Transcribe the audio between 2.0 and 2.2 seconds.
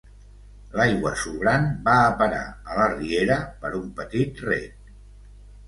a